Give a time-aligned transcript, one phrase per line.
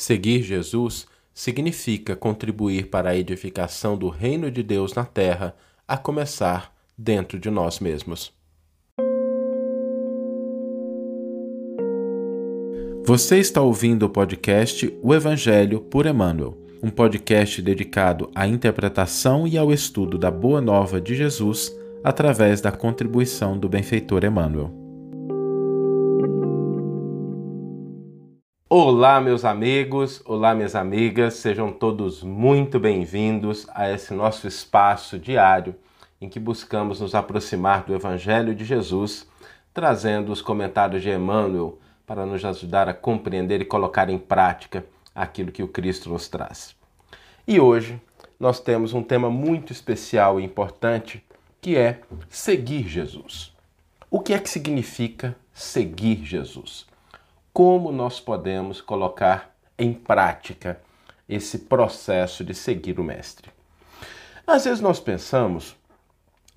[0.00, 5.54] Seguir Jesus significa contribuir para a edificação do reino de Deus na terra,
[5.86, 8.32] a começar dentro de nós mesmos.
[13.04, 19.58] Você está ouvindo o podcast O Evangelho por Emmanuel, um podcast dedicado à interpretação e
[19.58, 21.70] ao estudo da Boa Nova de Jesus
[22.02, 24.79] através da contribuição do benfeitor Emmanuel.
[28.72, 35.74] Olá, meus amigos, olá, minhas amigas, sejam todos muito bem-vindos a esse nosso espaço diário
[36.20, 39.28] em que buscamos nos aproximar do Evangelho de Jesus,
[39.74, 45.50] trazendo os comentários de Emmanuel para nos ajudar a compreender e colocar em prática aquilo
[45.50, 46.76] que o Cristo nos traz.
[47.48, 48.00] E hoje
[48.38, 51.24] nós temos um tema muito especial e importante
[51.60, 53.52] que é seguir Jesus.
[54.08, 56.88] O que é que significa seguir Jesus?
[57.52, 60.80] Como nós podemos colocar em prática
[61.28, 63.50] esse processo de seguir o Mestre.
[64.46, 65.76] Às vezes nós pensamos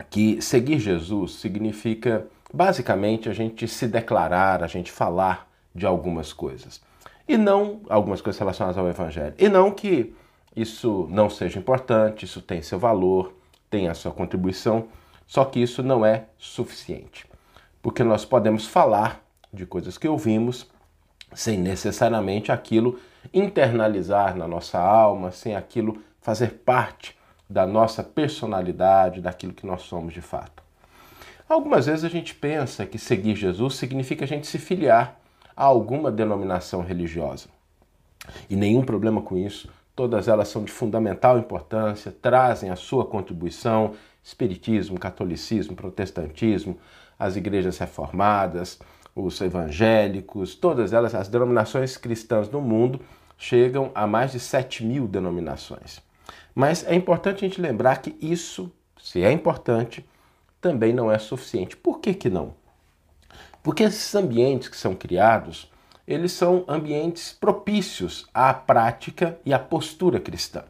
[0.10, 6.82] que seguir Jesus significa basicamente a gente se declarar, a gente falar de algumas coisas.
[7.28, 9.34] E não algumas coisas relacionadas ao Evangelho.
[9.38, 10.14] E não que
[10.56, 13.34] isso não seja importante, isso tem seu valor,
[13.70, 14.88] tem a sua contribuição,
[15.26, 17.26] só que isso não é suficiente.
[17.82, 20.68] Porque nós podemos falar de coisas que ouvimos,
[21.36, 23.00] sem necessariamente aquilo
[23.34, 27.18] internalizar na nossa alma, sem aquilo fazer parte
[27.50, 30.64] da nossa personalidade, daquilo que nós somos de fato.
[31.48, 35.20] Algumas vezes a gente pensa que seguir Jesus significa a gente se filiar
[35.56, 37.48] a alguma denominação religiosa.
[38.50, 43.94] E nenhum problema com isso, todas elas são de fundamental importância, trazem a sua contribuição,
[44.24, 46.78] espiritismo, catolicismo, protestantismo,
[47.20, 48.80] as igrejas reformadas,
[49.16, 53.00] os evangélicos, todas elas, as denominações cristãs no mundo,
[53.38, 56.02] chegam a mais de 7 mil denominações.
[56.56, 60.06] Mas é importante a gente lembrar que isso, se é importante,
[60.62, 61.76] também não é suficiente.
[61.76, 62.54] Por que, que não?
[63.62, 65.72] Porque esses ambientes que são criados,
[66.08, 70.64] eles são ambientes propícios à prática e à postura cristã.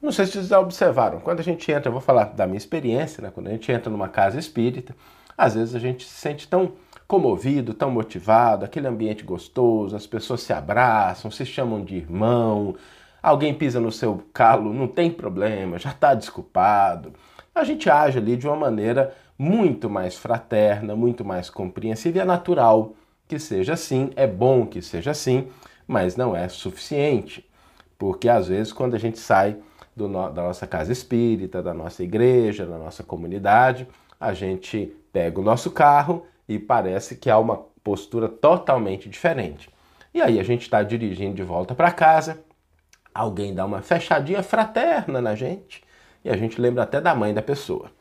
[0.00, 2.56] Não sei se vocês já observaram, quando a gente entra, eu vou falar da minha
[2.56, 3.30] experiência, né?
[3.32, 4.96] quando a gente entra numa casa espírita,
[5.36, 6.72] às vezes a gente se sente tão
[7.10, 12.76] comovido, tão motivado, aquele ambiente gostoso, as pessoas se abraçam, se chamam de irmão,
[13.20, 17.12] alguém pisa no seu calo, não tem problema, já está desculpado.
[17.52, 22.24] A gente age ali de uma maneira muito mais fraterna, muito mais compreensiva e é
[22.24, 22.92] natural
[23.26, 25.48] que seja assim, é bom que seja assim,
[25.88, 27.44] mas não é suficiente.
[27.98, 29.56] Porque às vezes, quando a gente sai
[29.96, 33.88] do, da nossa casa espírita, da nossa igreja, da nossa comunidade,
[34.20, 39.70] a gente pega o nosso carro e parece que há uma postura totalmente diferente.
[40.12, 42.42] E aí a gente está dirigindo de volta para casa,
[43.14, 45.80] alguém dá uma fechadinha fraterna na gente
[46.24, 47.92] e a gente lembra até da mãe da pessoa.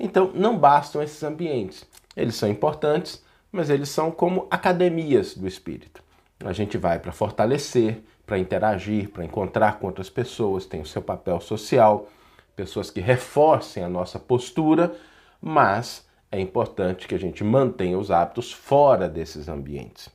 [0.00, 1.86] Então não bastam esses ambientes.
[2.16, 3.22] Eles são importantes,
[3.52, 6.02] mas eles são como academias do espírito.
[6.42, 11.02] A gente vai para fortalecer, para interagir, para encontrar com outras pessoas, tem o seu
[11.02, 12.08] papel social,
[12.56, 14.96] pessoas que reforcem a nossa postura,
[15.42, 20.08] mas é importante que a gente mantenha os hábitos fora desses ambientes.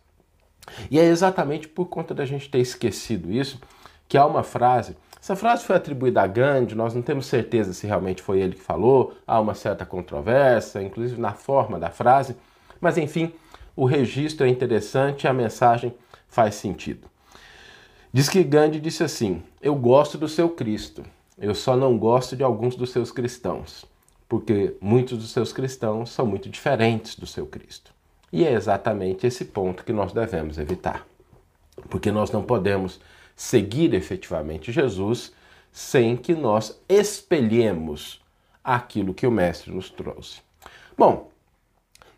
[0.89, 3.61] E é exatamente por conta da gente ter esquecido isso
[4.09, 4.97] que há uma frase.
[5.21, 8.61] Essa frase foi atribuída a Gandhi, nós não temos certeza se realmente foi ele que
[8.61, 12.35] falou, há uma certa controvérsia, inclusive na forma da frase,
[12.81, 13.31] mas enfim,
[13.75, 15.93] o registro é interessante e a mensagem
[16.27, 17.07] faz sentido.
[18.11, 21.03] Diz que Gandhi disse assim: Eu gosto do seu Cristo,
[21.37, 23.85] eu só não gosto de alguns dos seus cristãos
[24.27, 27.93] porque muitos dos seus cristãos são muito diferentes do seu Cristo.
[28.31, 31.07] E é exatamente esse ponto que nós devemos evitar.
[31.89, 32.99] Porque nós não podemos
[33.35, 35.31] seguir efetivamente Jesus
[35.71, 38.21] sem que nós espelhemos
[38.63, 40.41] aquilo que o Mestre nos trouxe.
[40.97, 41.29] Bom,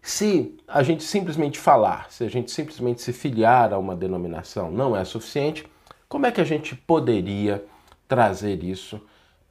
[0.02, 4.96] se a gente simplesmente falar, se a gente simplesmente se filiar a uma denominação não
[4.96, 5.68] é suficiente,
[6.08, 7.64] como é que a gente poderia
[8.08, 9.00] trazer isso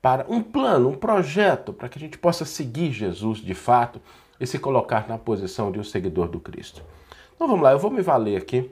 [0.09, 4.01] para um plano, um projeto para que a gente possa seguir Jesus de fato
[4.41, 6.83] e se colocar na posição de um seguidor do Cristo.
[7.35, 8.71] Então vamos lá, eu vou me valer aqui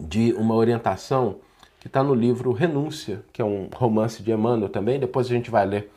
[0.00, 1.36] de uma orientação
[1.78, 4.98] que está no livro Renúncia, que é um romance de Emmanuel também.
[4.98, 5.92] Depois a gente vai ler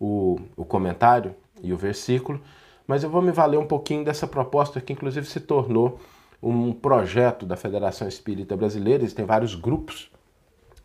[0.00, 2.40] o, o comentário e o versículo,
[2.86, 6.00] mas eu vou me valer um pouquinho dessa proposta que, inclusive, se tornou
[6.42, 9.02] um projeto da Federação Espírita Brasileira.
[9.02, 10.10] Existem vários grupos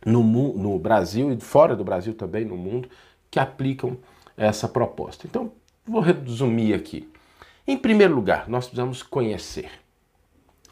[0.05, 2.89] no, no Brasil e fora do Brasil também, no mundo,
[3.31, 3.97] que aplicam
[4.35, 5.25] essa proposta.
[5.25, 5.53] Então,
[5.85, 7.09] vou resumir aqui.
[7.65, 9.71] Em primeiro lugar, nós precisamos conhecer.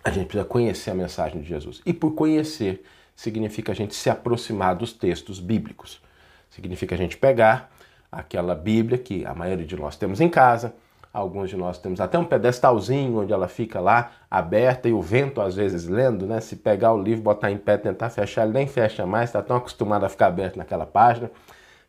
[0.04, 1.82] A gente precisa conhecer a mensagem de Jesus.
[1.86, 2.84] E por conhecer,
[3.16, 6.02] significa a gente se aproximar dos textos bíblicos.
[6.50, 7.72] Significa a gente pegar
[8.12, 10.74] aquela Bíblia que a maioria de nós temos em casa,
[11.14, 15.42] alguns de nós temos até um pedestalzinho onde ela fica lá aberta e o vento
[15.42, 16.40] às vezes lendo, né?
[16.40, 19.58] Se pegar o livro, botar em pé, tentar fechar, ele nem fecha mais, está tão
[19.58, 21.30] acostumado a ficar aberto naquela página.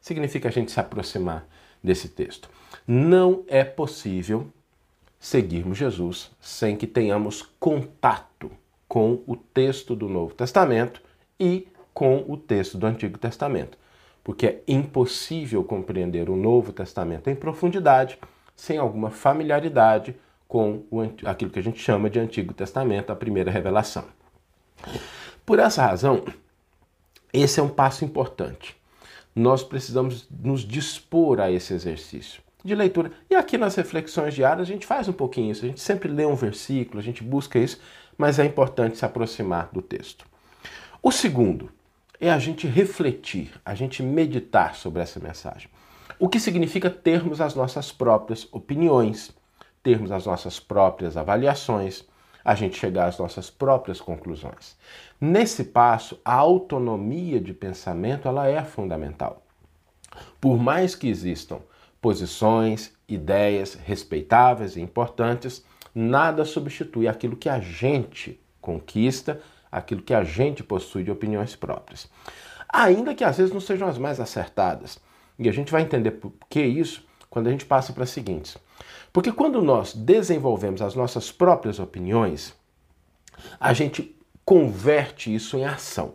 [0.01, 1.47] Significa a gente se aproximar
[1.83, 2.49] desse texto.
[2.87, 4.47] Não é possível
[5.19, 8.51] seguirmos Jesus sem que tenhamos contato
[8.89, 11.03] com o texto do Novo Testamento
[11.39, 13.77] e com o texto do Antigo Testamento,
[14.25, 18.19] porque é impossível compreender o Novo Testamento em profundidade
[18.57, 20.17] sem alguma familiaridade
[20.49, 24.05] com o, aquilo que a gente chama de Antigo Testamento, a primeira revelação.
[25.47, 26.25] Por essa razão,
[27.33, 28.80] esse é um passo importante.
[29.35, 33.13] Nós precisamos nos dispor a esse exercício de leitura.
[33.29, 36.27] E aqui nas reflexões diárias a gente faz um pouquinho isso, a gente sempre lê
[36.27, 37.81] um versículo, a gente busca isso,
[38.17, 40.27] mas é importante se aproximar do texto.
[41.03, 41.71] O segundo
[42.21, 45.71] é a gente refletir, a gente meditar sobre essa mensagem.
[46.19, 49.31] O que significa termos as nossas próprias opiniões,
[49.83, 52.05] termos as nossas próprias avaliações,
[52.45, 54.77] a gente chegar às nossas próprias conclusões.
[55.21, 59.43] Nesse passo, a autonomia de pensamento ela é fundamental.
[60.41, 61.61] Por mais que existam
[62.01, 65.65] posições, ideias respeitáveis e importantes,
[65.95, 69.41] nada substitui aquilo que a gente conquista,
[69.71, 72.09] aquilo que a gente possui de opiniões próprias.
[72.69, 74.99] Ainda que às vezes não sejam as mais acertadas.
[75.39, 78.57] E a gente vai entender por que isso quando a gente passa para as seguintes.
[79.13, 82.55] Porque quando nós desenvolvemos as nossas próprias opiniões,
[83.59, 86.15] a gente converte isso em ação.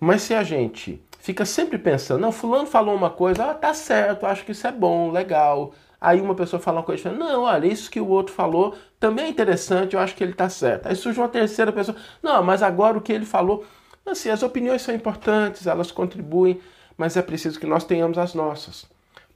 [0.00, 4.26] Mas se a gente fica sempre pensando, não, fulano falou uma coisa, ah, tá certo,
[4.26, 5.72] acho que isso é bom, legal.
[6.00, 9.28] Aí uma pessoa fala uma coisa, não, olha, isso que o outro falou também é
[9.28, 10.88] interessante, eu acho que ele tá certo.
[10.88, 13.64] Aí surge uma terceira pessoa, não, mas agora o que ele falou,
[14.04, 16.60] assim, as opiniões são importantes, elas contribuem,
[16.96, 18.84] mas é preciso que nós tenhamos as nossas,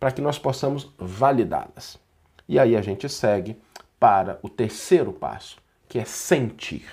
[0.00, 2.05] para que nós possamos validá-las.
[2.49, 3.57] E aí a gente segue
[3.99, 5.57] para o terceiro passo,
[5.89, 6.87] que é sentir.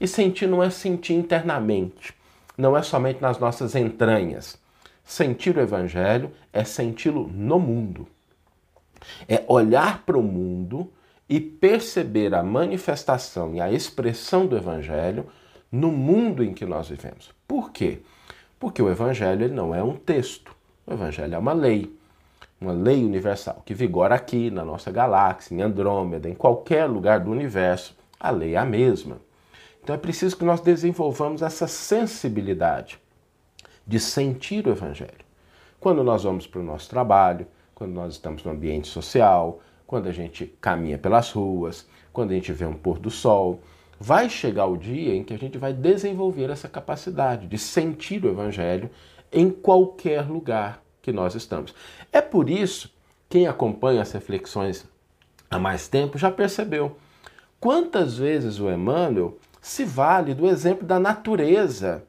[0.00, 2.14] E sentir não é sentir internamente,
[2.56, 4.58] não é somente nas nossas entranhas.
[5.04, 8.06] Sentir o Evangelho é senti-lo no mundo.
[9.28, 10.90] É olhar para o mundo
[11.28, 15.26] e perceber a manifestação e a expressão do Evangelho
[15.70, 17.30] no mundo em que nós vivemos.
[17.46, 18.00] Por quê?
[18.58, 20.54] Porque o Evangelho não é um texto.
[20.86, 21.92] O Evangelho é uma lei.
[22.64, 27.30] Uma lei universal que vigora aqui na nossa galáxia, em Andrômeda, em qualquer lugar do
[27.30, 27.94] universo.
[28.18, 29.18] A lei é a mesma.
[29.82, 32.98] Então é preciso que nós desenvolvamos essa sensibilidade
[33.86, 35.26] de sentir o Evangelho.
[35.78, 40.12] Quando nós vamos para o nosso trabalho, quando nós estamos no ambiente social, quando a
[40.12, 43.60] gente caminha pelas ruas, quando a gente vê um pôr do sol,
[44.00, 48.30] vai chegar o dia em que a gente vai desenvolver essa capacidade de sentir o
[48.30, 48.88] Evangelho
[49.30, 51.74] em qualquer lugar que nós estamos.
[52.10, 52.90] É por isso,
[53.28, 54.88] quem acompanha as reflexões
[55.50, 56.96] há mais tempo já percebeu
[57.60, 62.02] quantas vezes o Emmanuel se vale do exemplo da natureza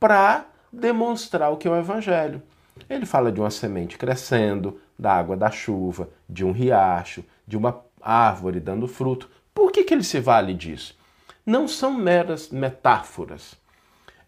[0.00, 2.42] para demonstrar o que é o Evangelho.
[2.90, 7.80] Ele fala de uma semente crescendo, da água da chuva, de um riacho, de uma
[8.00, 9.30] árvore dando fruto.
[9.54, 10.98] Por que, que ele se vale disso?
[11.46, 13.54] Não são meras metáforas.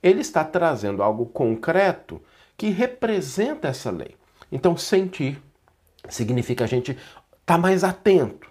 [0.00, 2.22] Ele está trazendo algo concreto
[2.56, 4.16] que representa essa lei.
[4.50, 5.42] Então, sentir
[6.08, 7.02] significa a gente estar
[7.44, 8.50] tá mais atento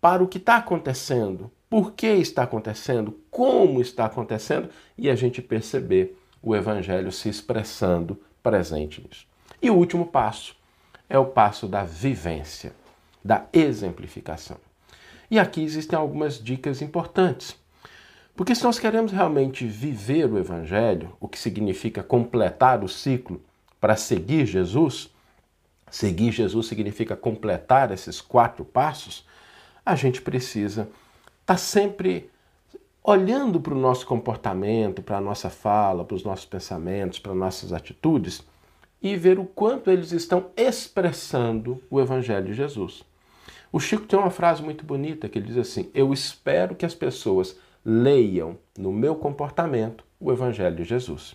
[0.00, 5.40] para o que está acontecendo, por que está acontecendo, como está acontecendo e a gente
[5.40, 9.26] perceber o Evangelho se expressando presente nisso.
[9.60, 10.56] E o último passo
[11.08, 12.72] é o passo da vivência,
[13.22, 14.56] da exemplificação.
[15.30, 17.56] E aqui existem algumas dicas importantes.
[18.34, 23.40] Porque se nós queremos realmente viver o Evangelho, o que significa completar o ciclo
[23.80, 25.10] para seguir Jesus,
[25.90, 29.26] seguir Jesus significa completar esses quatro passos,
[29.84, 30.88] a gente precisa
[31.50, 32.30] está sempre
[33.02, 37.72] olhando para o nosso comportamento, para a nossa fala, para os nossos pensamentos, para nossas
[37.72, 38.40] atitudes
[39.02, 43.02] e ver o quanto eles estão expressando o Evangelho de Jesus.
[43.72, 46.94] O Chico tem uma frase muito bonita que ele diz assim: Eu espero que as
[46.94, 51.34] pessoas leiam no meu comportamento o Evangelho de Jesus.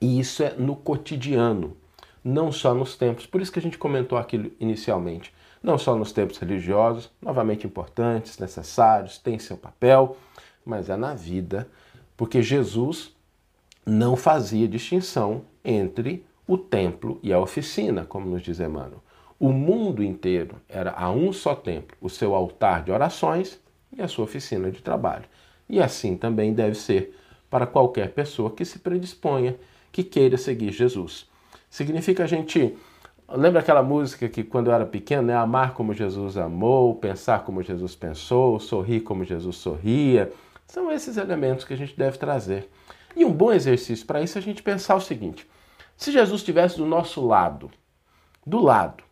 [0.00, 1.76] E isso é no cotidiano,
[2.22, 3.26] não só nos tempos.
[3.26, 5.32] Por isso que a gente comentou aquilo inicialmente
[5.64, 10.18] não só nos tempos religiosos, novamente importantes, necessários, têm seu papel,
[10.62, 11.66] mas é na vida,
[12.18, 13.16] porque Jesus
[13.86, 19.02] não fazia distinção entre o templo e a oficina, como nos diz Emmanuel.
[19.40, 23.58] O mundo inteiro era a um só templo, o seu altar de orações
[23.96, 25.24] e a sua oficina de trabalho.
[25.68, 27.16] E assim também deve ser
[27.50, 29.56] para qualquer pessoa que se predisponha,
[29.92, 31.28] que queira seguir Jesus.
[31.70, 32.76] Significa a gente.
[33.28, 35.34] Lembra aquela música que quando eu era pequeno, né?
[35.34, 40.30] Amar como Jesus amou, pensar como Jesus pensou, sorrir como Jesus sorria.
[40.66, 42.68] São esses elementos que a gente deve trazer.
[43.16, 45.48] E um bom exercício para isso é a gente pensar o seguinte:
[45.96, 47.70] se Jesus estivesse do nosso lado,
[48.46, 49.02] do lado,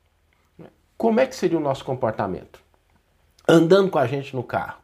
[0.96, 2.61] como é que seria o nosso comportamento?
[3.46, 4.78] Andando com a gente no carro,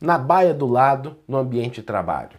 [0.00, 2.38] na baia do lado, no ambiente de trabalho,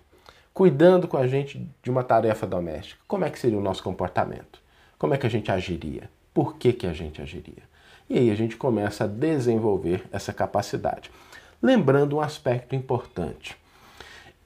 [0.54, 4.62] cuidando com a gente de uma tarefa doméstica, como é que seria o nosso comportamento?
[4.98, 6.10] Como é que a gente agiria?
[6.34, 7.64] Por que, que a gente agiria?
[8.10, 11.12] E aí a gente começa a desenvolver essa capacidade.
[11.62, 13.58] Lembrando um aspecto importante.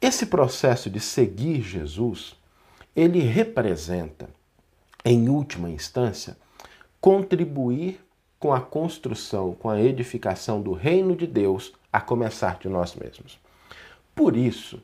[0.01, 2.35] Esse processo de seguir Jesus,
[2.95, 4.29] ele representa,
[5.05, 6.35] em última instância,
[6.99, 7.99] contribuir
[8.39, 13.39] com a construção, com a edificação do reino de Deus, a começar de nós mesmos.
[14.15, 14.81] Por isso,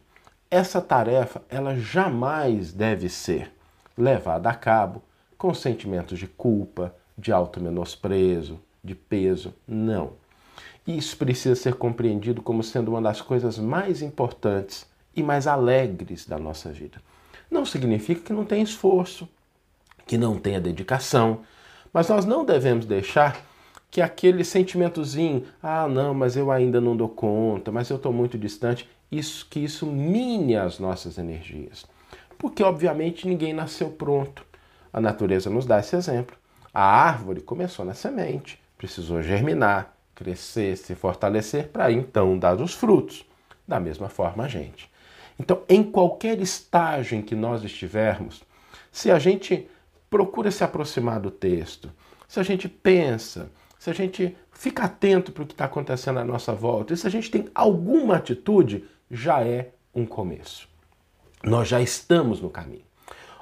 [0.49, 3.51] essa tarefa ela jamais deve ser
[3.97, 5.01] levada a cabo
[5.37, 9.53] com sentimentos de culpa, de auto-menosprezo, de peso.
[9.67, 10.13] Não.
[10.85, 16.37] Isso precisa ser compreendido como sendo uma das coisas mais importantes e mais alegres da
[16.37, 17.01] nossa vida.
[17.49, 19.27] Não significa que não tenha esforço,
[20.05, 21.41] que não tenha dedicação,
[21.93, 23.39] mas nós não devemos deixar
[23.91, 28.39] que aquele sentimentozinho, ah, não, mas eu ainda não dou conta, mas eu estou muito
[28.39, 31.85] distante, isso que isso mine as nossas energias.
[32.39, 34.43] Porque obviamente ninguém nasceu pronto.
[34.91, 36.35] A natureza nos dá esse exemplo.
[36.73, 43.23] A árvore começou na semente, precisou germinar, crescer, se fortalecer para então dar os frutos.
[43.67, 44.89] Da mesma forma a gente.
[45.39, 48.43] Então, em qualquer estágio em que nós estivermos,
[48.91, 49.67] se a gente
[50.13, 51.91] procura se aproximar do texto,
[52.27, 56.23] se a gente pensa, se a gente fica atento para o que está acontecendo à
[56.23, 60.69] nossa volta, e se a gente tem alguma atitude, já é um começo.
[61.43, 62.85] Nós já estamos no caminho.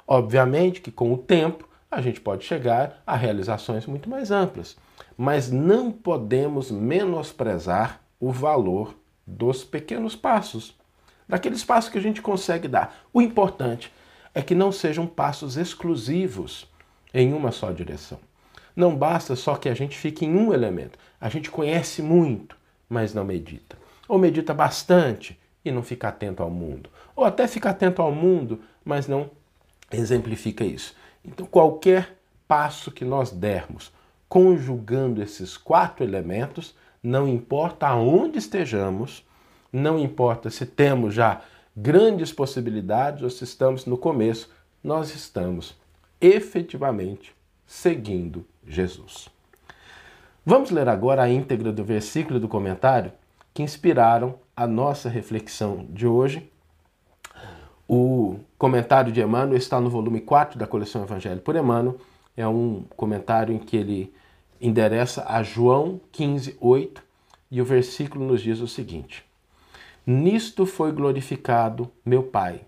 [0.08, 4.74] Obviamente que com o tempo a gente pode chegar a realizações muito mais amplas,
[5.14, 8.94] mas não podemos menosprezar o valor
[9.26, 10.74] dos pequenos passos,
[11.28, 12.96] daqueles passos que a gente consegue dar.
[13.12, 13.92] O importante
[14.34, 16.66] é que não sejam passos exclusivos
[17.12, 18.18] em uma só direção.
[18.74, 20.98] Não basta só que a gente fique em um elemento.
[21.20, 22.56] A gente conhece muito,
[22.88, 23.76] mas não medita.
[24.08, 26.88] Ou medita bastante e não fica atento ao mundo.
[27.14, 29.30] Ou até fica atento ao mundo, mas não
[29.90, 30.94] exemplifica isso.
[31.24, 33.92] Então, qualquer passo que nós dermos,
[34.28, 39.24] conjugando esses quatro elementos, não importa aonde estejamos,
[39.72, 41.42] não importa se temos já
[41.76, 44.50] grandes possibilidades ou se estamos no começo,
[44.82, 45.74] nós estamos
[46.20, 47.34] efetivamente
[47.66, 49.28] seguindo Jesus.
[50.44, 53.12] Vamos ler agora a íntegra do versículo do comentário
[53.54, 56.50] que inspiraram a nossa reflexão de hoje.
[57.88, 61.98] O comentário de Emmanuel está no volume 4 da coleção Evangelho por Emmanuel.
[62.36, 64.12] É um comentário em que ele
[64.60, 67.02] endereça a João 15, 8,
[67.50, 69.24] e o versículo nos diz o seguinte:
[70.04, 72.62] Nisto foi glorificado meu Pai,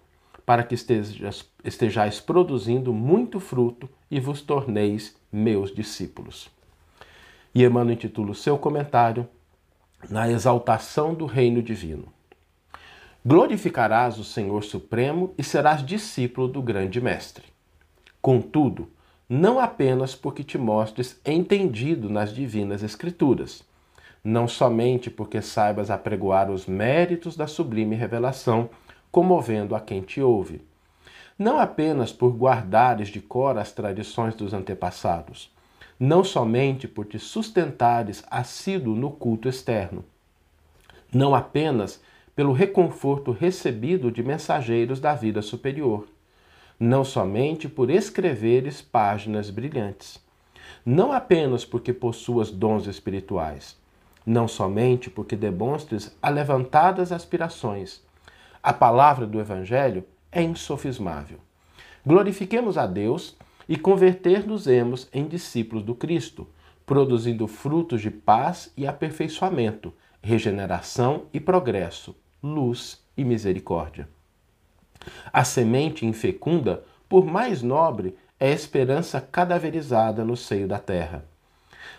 [0.46, 6.48] para que estejais, estejais produzindo muito fruto e vos torneis meus discípulos.
[7.52, 9.28] E Emmanuel intitula o seu comentário
[10.08, 12.12] Na exaltação do reino divino.
[13.26, 17.46] Glorificarás o Senhor Supremo e serás discípulo do grande Mestre.
[18.20, 18.90] Contudo,
[19.28, 23.64] não apenas porque te mostres entendido nas divinas Escrituras,
[24.24, 28.70] não somente porque saibas apregoar os méritos da sublime revelação,
[29.12, 30.62] comovendo a quem te ouve.
[31.38, 35.52] Não apenas por guardares de cor as tradições dos antepassados,
[36.00, 40.02] não somente por te sustentares assíduo no culto externo,
[41.12, 42.02] não apenas
[42.34, 46.08] pelo reconforto recebido de mensageiros da vida superior,
[46.80, 50.18] não somente por escreveres páginas brilhantes,
[50.84, 53.76] não apenas porque possuas dons espirituais,
[54.24, 58.02] não somente porque demonstres alevantadas aspirações.
[58.62, 61.38] A palavra do Evangelho é insofismável.
[62.06, 63.36] Glorifiquemos a Deus
[63.68, 66.46] e converter-nos-emos em discípulos do Cristo,
[66.86, 74.08] produzindo frutos de paz e aperfeiçoamento, regeneração e progresso, luz e misericórdia.
[75.32, 81.24] A semente infecunda, por mais nobre, é a esperança cadaverizada no seio da terra.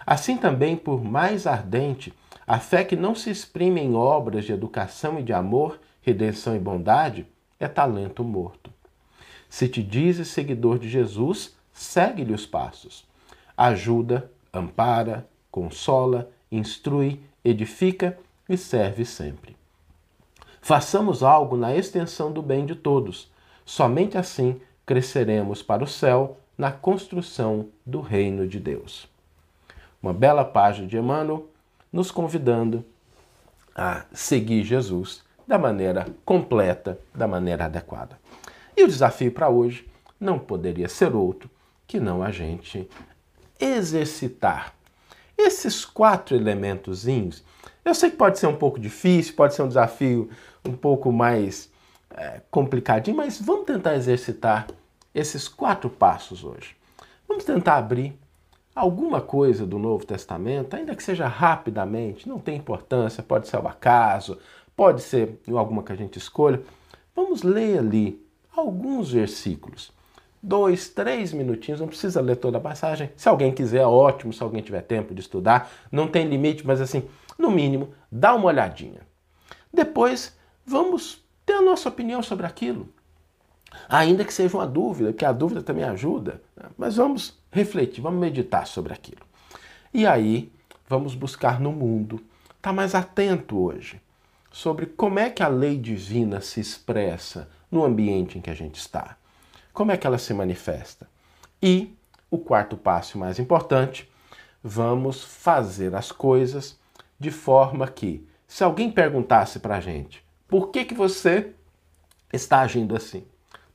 [0.06, 2.14] Assim também, por mais ardente,
[2.46, 6.60] a fé que não se exprime em obras de educação e de amor, redenção e
[6.60, 7.26] bondade,
[7.60, 8.72] é talento morto.
[9.50, 13.08] Se te dizes seguidor de Jesus, segue-lhe os passos.
[13.58, 19.56] Ajuda, ampara, consola, instrui, edifica e serve sempre.
[20.62, 23.32] Façamos algo na extensão do bem de todos.
[23.66, 29.14] Somente assim cresceremos para o céu na construção do reino de Deus.
[30.06, 31.50] Uma bela página de Emmanuel
[31.92, 32.86] nos convidando
[33.76, 38.20] a seguir Jesus da maneira completa, da maneira adequada.
[38.78, 41.50] E o desafio para hoje não poderia ser outro
[41.88, 42.88] que não a gente
[43.60, 44.76] exercitar
[45.36, 47.44] esses quatro elementozinhos.
[47.84, 50.30] Eu sei que pode ser um pouco difícil, pode ser um desafio
[50.64, 51.68] um pouco mais
[52.16, 54.68] é, complicadinho, mas vamos tentar exercitar
[55.16, 56.76] esses quatro passos hoje.
[57.28, 58.16] Vamos tentar abrir
[58.75, 63.67] alguma coisa do Novo Testamento, ainda que seja rapidamente, não tem importância, pode ser ao
[63.67, 64.38] acaso,
[64.75, 66.62] pode ser alguma que a gente escolha.
[67.15, 68.22] Vamos ler ali
[68.55, 69.94] alguns versículos.
[70.44, 73.10] Dois, três minutinhos, não precisa ler toda a passagem.
[73.15, 76.82] Se alguém quiser, é ótimo, se alguém tiver tempo de estudar, não tem limite, mas
[76.82, 77.08] assim,
[77.39, 79.01] no mínimo, dá uma olhadinha.
[79.74, 82.89] Depois, vamos ter a nossa opinião sobre aquilo.
[83.88, 86.70] Ainda que seja uma dúvida, que a dúvida também ajuda, né?
[86.77, 89.22] mas vamos refletir, vamos meditar sobre aquilo.
[89.94, 90.51] E aí,
[90.88, 94.01] vamos buscar no mundo, estar tá mais atento hoje
[94.51, 98.75] sobre como é que a lei divina se expressa no ambiente em que a gente
[98.75, 99.17] está.
[99.74, 101.10] Como é que ela se manifesta?
[101.62, 101.94] E
[102.32, 104.10] o quarto passo mais importante,
[104.63, 106.79] vamos fazer as coisas
[107.20, 111.51] de forma que, se alguém perguntasse para a gente, por que, que você
[112.32, 113.25] está agindo assim?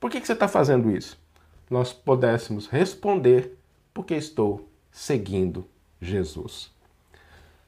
[0.00, 1.21] Por que, que você está fazendo isso?
[1.71, 3.57] Nós pudéssemos responder,
[3.95, 5.69] porque estou seguindo
[6.00, 6.73] Jesus.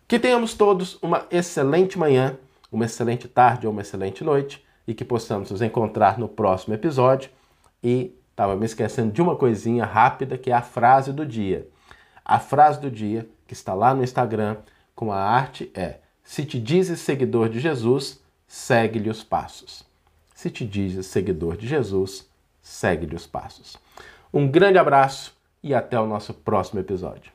[0.08, 2.36] Que tenhamos todos uma excelente manhã
[2.72, 7.30] uma excelente tarde ou uma excelente noite e que possamos nos encontrar no próximo episódio.
[7.82, 11.68] E estava me esquecendo de uma coisinha rápida que é a frase do dia.
[12.24, 14.56] A frase do dia que está lá no Instagram
[14.94, 19.84] com a arte é: Se te dizes seguidor de Jesus, segue-lhe os passos.
[20.42, 22.28] Se te dizes seguidor de Jesus,
[22.61, 23.76] segue-lhe os passos.
[24.34, 27.30] Um grande abraço e até o nosso próximo episódio.